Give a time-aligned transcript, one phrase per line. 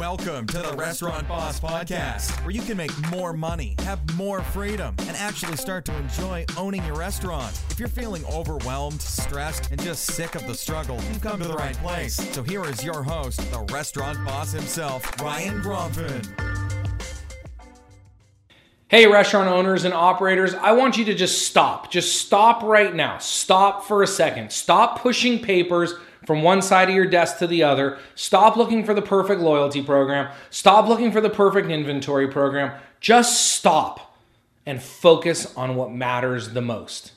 [0.00, 4.94] Welcome to the Restaurant Boss Podcast, where you can make more money, have more freedom,
[5.00, 7.60] and actually start to enjoy owning your restaurant.
[7.68, 11.54] If you're feeling overwhelmed, stressed, and just sick of the struggle, you've come to the
[11.54, 12.14] right place.
[12.14, 16.26] So here is your host, the restaurant boss himself, Ryan Gromfin.
[18.88, 21.90] Hey, restaurant owners and operators, I want you to just stop.
[21.90, 23.18] Just stop right now.
[23.18, 24.50] Stop for a second.
[24.50, 25.92] Stop pushing papers
[26.30, 27.98] from one side of your desk to the other.
[28.14, 30.32] Stop looking for the perfect loyalty program.
[30.48, 32.80] Stop looking for the perfect inventory program.
[33.00, 34.16] Just stop
[34.64, 37.10] and focus on what matters the most.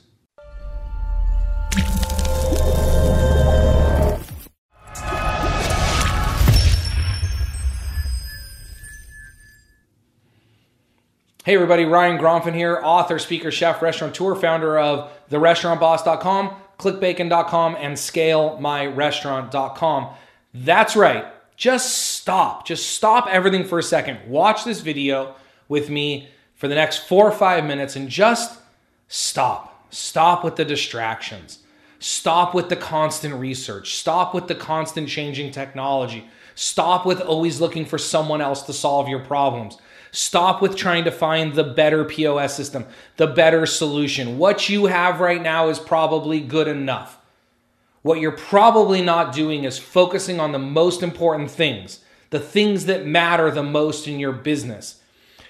[11.44, 20.08] Hey everybody, Ryan Gromfin here, author, speaker, chef, restaurateur, founder of therestaurantboss.com, clickbacon.com, and scalemyrestaurant.com.
[20.54, 21.26] That's right.
[21.56, 22.66] Just stop.
[22.66, 24.18] Just stop everything for a second.
[24.28, 25.36] Watch this video
[25.68, 28.60] with me for the next four or five minutes and just
[29.08, 29.86] stop.
[29.90, 31.60] Stop with the distractions.
[32.00, 33.94] Stop with the constant research.
[33.94, 36.28] Stop with the constant changing technology.
[36.54, 39.78] Stop with always looking for someone else to solve your problems.
[40.14, 44.38] Stop with trying to find the better POS system, the better solution.
[44.38, 47.18] What you have right now is probably good enough.
[48.02, 51.98] What you're probably not doing is focusing on the most important things,
[52.30, 55.00] the things that matter the most in your business.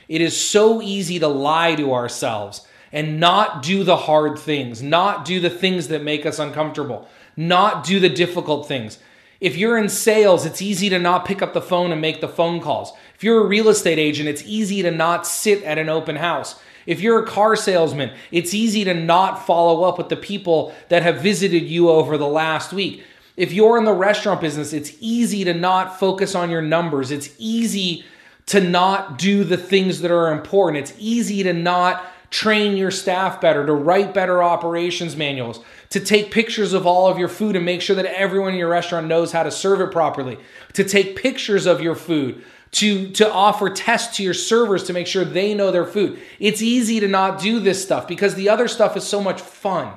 [0.08, 5.26] It is so easy to lie to ourselves and not do the hard things, not
[5.26, 8.98] do the things that make us uncomfortable, not do the difficult things.
[9.44, 12.28] If you're in sales, it's easy to not pick up the phone and make the
[12.28, 12.94] phone calls.
[13.14, 16.58] If you're a real estate agent, it's easy to not sit at an open house.
[16.86, 21.02] If you're a car salesman, it's easy to not follow up with the people that
[21.02, 23.04] have visited you over the last week.
[23.36, 27.10] If you're in the restaurant business, it's easy to not focus on your numbers.
[27.10, 28.06] It's easy
[28.46, 30.88] to not do the things that are important.
[30.88, 32.02] It's easy to not
[32.34, 37.16] train your staff better, to write better operations manuals, to take pictures of all of
[37.16, 39.92] your food and make sure that everyone in your restaurant knows how to serve it
[39.92, 40.36] properly,
[40.72, 45.06] to take pictures of your food, to, to offer tests to your servers to make
[45.06, 46.20] sure they know their food.
[46.40, 49.92] It's easy to not do this stuff because the other stuff is so much fun.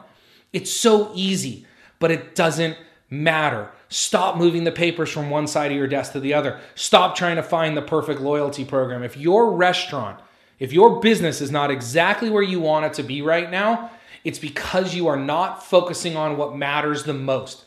[0.53, 1.65] It's so easy,
[1.97, 2.77] but it doesn't
[3.09, 3.71] matter.
[3.89, 6.59] Stop moving the papers from one side of your desk to the other.
[6.75, 9.01] Stop trying to find the perfect loyalty program.
[9.01, 10.19] If your restaurant
[10.59, 13.91] if your business is not exactly where you want it to be right now,
[14.23, 17.63] it's because you are not focusing on what matters the most.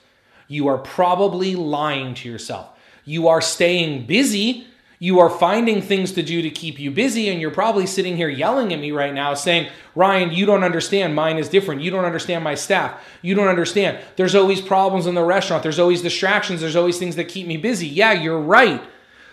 [0.48, 2.68] You are probably lying to yourself.
[3.04, 4.66] You are staying busy.
[4.98, 8.28] You are finding things to do to keep you busy, and you're probably sitting here
[8.28, 11.14] yelling at me right now saying, Ryan, you don't understand.
[11.14, 11.80] Mine is different.
[11.80, 13.02] You don't understand my staff.
[13.22, 13.98] You don't understand.
[14.16, 15.62] There's always problems in the restaurant.
[15.62, 16.60] There's always distractions.
[16.60, 17.86] There's always things that keep me busy.
[17.86, 18.82] Yeah, you're right.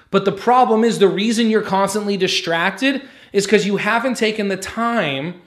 [0.10, 3.02] But the problem is the reason you're constantly distracted
[3.34, 5.42] is because you haven't taken the time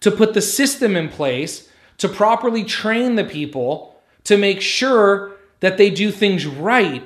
[0.00, 5.76] to put the system in place to properly train the people to make sure that
[5.76, 7.02] they do things right.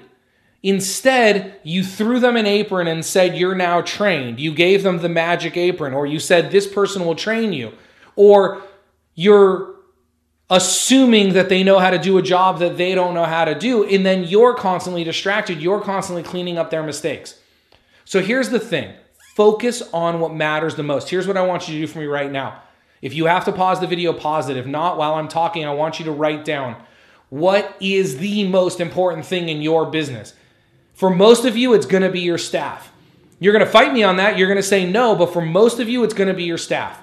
[0.62, 4.38] Instead, you threw them an apron and said, You're now trained.
[4.38, 7.72] You gave them the magic apron, or you said, This person will train you.
[8.14, 8.62] Or
[9.14, 9.74] you're
[10.50, 13.54] assuming that they know how to do a job that they don't know how to
[13.54, 13.84] do.
[13.84, 15.60] And then you're constantly distracted.
[15.60, 17.38] You're constantly cleaning up their mistakes.
[18.04, 18.92] So here's the thing
[19.34, 21.08] Focus on what matters the most.
[21.08, 22.60] Here's what I want you to do for me right now.
[23.00, 24.58] If you have to pause the video, pause it.
[24.58, 26.76] If not, while I'm talking, I want you to write down
[27.30, 30.34] what is the most important thing in your business.
[30.92, 32.92] For most of you, it's going to be your staff.
[33.40, 34.36] You're going to fight me on that.
[34.36, 36.58] You're going to say no, but for most of you, it's going to be your
[36.58, 37.00] staff.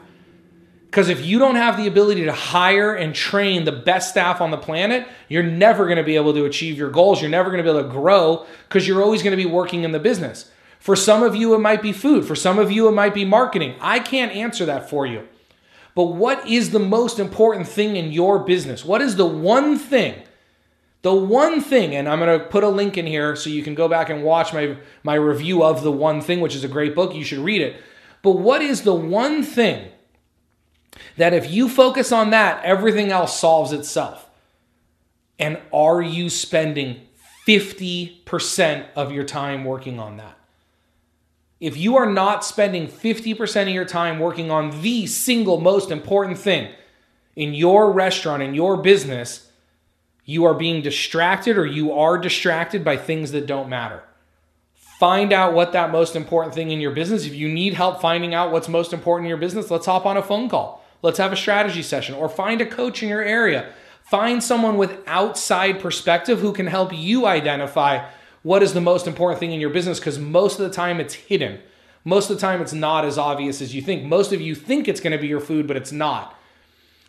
[0.86, 4.52] Because if you don't have the ability to hire and train the best staff on
[4.52, 7.22] the planet, you're never going to be able to achieve your goals.
[7.22, 9.84] You're never going to be able to grow because you're always going to be working
[9.84, 10.52] in the business.
[10.80, 12.26] For some of you, it might be food.
[12.26, 13.76] For some of you, it might be marketing.
[13.82, 15.28] I can't answer that for you.
[15.94, 18.86] But what is the most important thing in your business?
[18.86, 20.24] What is the one thing?
[21.02, 23.76] The one thing, and I'm going to put a link in here so you can
[23.76, 26.96] go back and watch my, my review of The One Thing, which is a great
[26.96, 27.14] book.
[27.14, 27.82] You should read it.
[28.22, 29.92] But what is the one thing
[31.18, 34.30] that if you focus on that, everything else solves itself?
[35.38, 37.02] And are you spending
[37.48, 40.39] 50% of your time working on that?
[41.60, 46.38] If you are not spending 50% of your time working on the single most important
[46.38, 46.70] thing
[47.36, 49.50] in your restaurant, in your business,
[50.24, 54.04] you are being distracted or you are distracted by things that don't matter.
[55.00, 57.26] Find out what that most important thing in your business.
[57.26, 60.18] If you need help finding out what's most important in your business, let's hop on
[60.18, 60.84] a phone call.
[61.02, 63.72] Let's have a strategy session or find a coach in your area.
[64.04, 68.10] Find someone with outside perspective who can help you identify
[68.44, 71.14] what is the most important thing in your business because most of the time it's
[71.14, 71.60] hidden.
[72.06, 74.04] Most of the time it's not as obvious as you think.
[74.04, 76.36] Most of you think it's going to be your food, but it's not.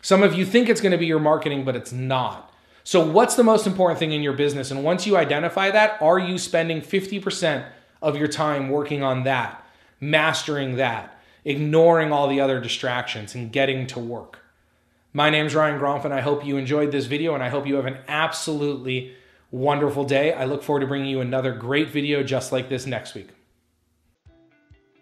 [0.01, 2.51] Some of you think it's going to be your marketing, but it's not.
[2.83, 4.71] So, what's the most important thing in your business?
[4.71, 7.65] And once you identify that, are you spending 50%
[8.01, 9.63] of your time working on that,
[9.99, 14.39] mastering that, ignoring all the other distractions, and getting to work?
[15.13, 16.11] My name is Ryan Gromfin.
[16.11, 19.13] I hope you enjoyed this video and I hope you have an absolutely
[19.51, 20.33] wonderful day.
[20.33, 23.29] I look forward to bringing you another great video just like this next week.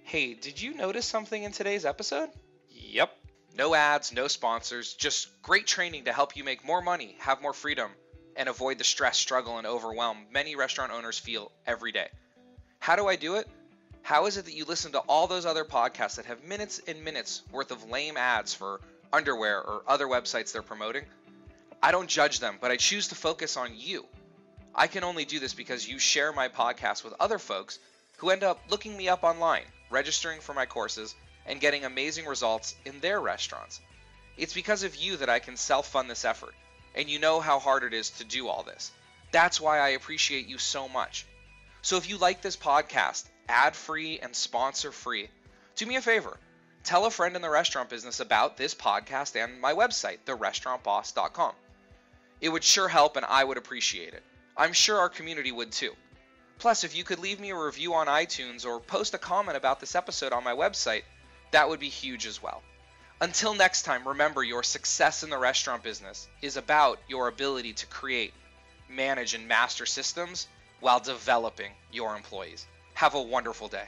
[0.04, 2.30] Hey, did you notice something in today's episode?
[2.70, 3.16] Yep.
[3.56, 7.54] No ads, no sponsors, just great training to help you make more money, have more
[7.54, 7.92] freedom,
[8.36, 12.08] and avoid the stress, struggle, and overwhelm many restaurant owners feel every day.
[12.80, 13.48] How do I do it?
[14.02, 17.04] How is it that you listen to all those other podcasts that have minutes and
[17.04, 18.82] minutes worth of lame ads for
[19.12, 21.04] underwear or other websites they're promoting?
[21.84, 24.06] I don't judge them, but I choose to focus on you.
[24.76, 27.80] I can only do this because you share my podcast with other folks
[28.18, 32.76] who end up looking me up online registering for my courses, and getting amazing results
[32.86, 33.82] in their restaurants.
[34.38, 36.54] It's because of you that I can self fund this effort,
[36.96, 38.92] and you know how hard it is to do all this.
[39.32, 41.26] That's why I appreciate you so much.
[41.82, 45.30] So if you like this podcast, ad free and sponsor free,
[45.76, 46.38] do me a favor.
[46.84, 51.54] Tell a friend in the restaurant business about this podcast and my website, therestaurantboss.com.
[52.42, 54.24] It would sure help and I would appreciate it.
[54.60, 55.94] I'm sure our community would too.
[56.58, 59.80] Plus, if you could leave me a review on iTunes or post a comment about
[59.80, 61.04] this episode on my website,
[61.52, 62.62] that would be huge as well.
[63.22, 67.86] Until next time, remember your success in the restaurant business is about your ability to
[67.86, 68.34] create,
[68.90, 70.50] manage, and master systems
[70.82, 72.68] while developing your employees.
[72.96, 73.88] Have a wonderful day.